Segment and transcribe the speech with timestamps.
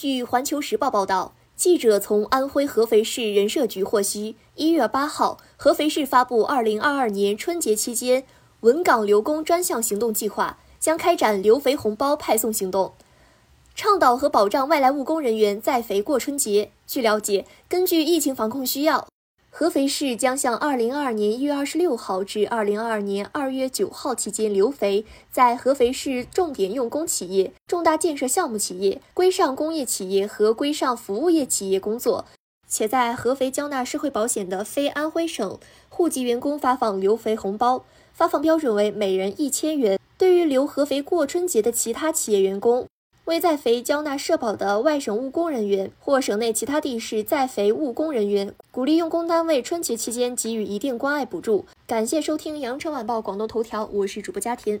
[0.00, 8.22] 据环球时报报道，记者从安徽合肥市人社局获悉，一月八号，合肥市发布二零二二年春节期间
[8.60, 12.94] 稳岗留工专项行动计划，将开展留肥红包派送行动，
[13.74, 16.70] 倡导和保障外来务工人员在肥过春节。
[16.86, 19.08] 据了解，根据疫情防控需要。
[19.50, 32.26] 合肥市将向2022年1月26号至2022年2月9号期间留肥在合肥市重点用工企业、重大建设项目企业、规上工业企业和规上服务业企业工作，
[32.68, 39.98] 且在合肥交纳社会保险的非安徽省户籍员工发放留肥红包，发放标准为每人一千元。
[40.16, 42.86] 对于留合肥过春节的其他企业员工，
[43.28, 51.66] 未在肥交纳社保的外省务工人员或省内其他地市在肥务工人员，鼓励用工单位春节期间给予一定关爱补助。
[51.86, 54.80] 感谢收听羊城晚报广东头条，我是主播佳田。